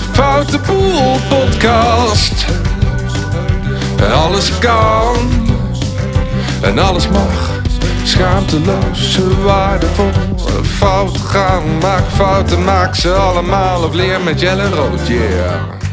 Foute 0.00 0.58
boel 0.58 1.18
podcast. 1.28 2.46
En 3.96 4.12
alles 4.12 4.58
kan. 4.58 5.16
En 6.60 6.78
alles 6.78 7.08
mag. 7.08 7.50
Schaamteloos, 8.02 9.18
waardevol. 9.44 10.10
Fout 10.62 11.18
gaan, 11.18 11.78
maak 11.80 12.04
fouten, 12.14 12.64
maak 12.64 12.94
ze 12.94 13.12
allemaal. 13.12 13.82
Of 13.82 13.94
leer 13.94 14.20
met 14.20 14.40
Jelle 14.40 14.68
Rood, 14.68 15.06
yeah. 15.06 15.85